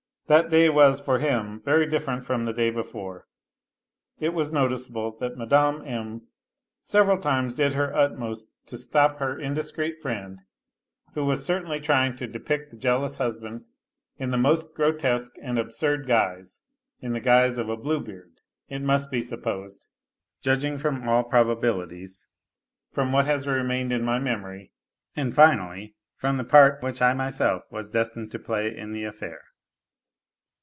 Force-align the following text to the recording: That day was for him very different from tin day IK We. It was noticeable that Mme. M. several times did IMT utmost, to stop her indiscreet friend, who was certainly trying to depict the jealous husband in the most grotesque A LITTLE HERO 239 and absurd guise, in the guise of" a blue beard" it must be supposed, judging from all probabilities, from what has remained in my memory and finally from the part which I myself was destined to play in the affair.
That 0.27 0.49
day 0.49 0.69
was 0.69 1.01
for 1.01 1.19
him 1.19 1.61
very 1.65 1.85
different 1.85 2.23
from 2.23 2.45
tin 2.45 2.55
day 2.55 2.69
IK 2.69 2.85
We. 2.95 3.15
It 4.21 4.29
was 4.33 4.49
noticeable 4.53 5.17
that 5.19 5.35
Mme. 5.37 5.85
M. 5.85 6.21
several 6.81 7.17
times 7.17 7.53
did 7.53 7.73
IMT 7.73 7.91
utmost, 7.93 8.49
to 8.67 8.77
stop 8.77 9.19
her 9.19 9.37
indiscreet 9.37 10.01
friend, 10.01 10.39
who 11.15 11.25
was 11.25 11.45
certainly 11.45 11.81
trying 11.81 12.15
to 12.15 12.27
depict 12.27 12.71
the 12.71 12.77
jealous 12.77 13.17
husband 13.17 13.65
in 14.17 14.31
the 14.31 14.37
most 14.37 14.73
grotesque 14.73 15.33
A 15.39 15.51
LITTLE 15.51 15.55
HERO 15.55 15.55
239 15.55 15.57
and 15.59 15.59
absurd 15.59 16.07
guise, 16.07 16.61
in 17.01 17.11
the 17.11 17.19
guise 17.19 17.57
of" 17.57 17.67
a 17.67 17.75
blue 17.75 17.99
beard" 17.99 18.31
it 18.69 18.79
must 18.79 19.11
be 19.11 19.21
supposed, 19.21 19.85
judging 20.41 20.77
from 20.77 21.09
all 21.09 21.25
probabilities, 21.25 22.29
from 22.89 23.11
what 23.11 23.25
has 23.25 23.45
remained 23.45 23.91
in 23.91 24.05
my 24.05 24.17
memory 24.17 24.71
and 25.13 25.35
finally 25.35 25.93
from 26.15 26.37
the 26.37 26.45
part 26.45 26.81
which 26.81 27.01
I 27.01 27.13
myself 27.13 27.63
was 27.69 27.89
destined 27.89 28.31
to 28.31 28.39
play 28.39 28.73
in 28.73 28.93
the 28.93 29.03
affair. 29.03 29.41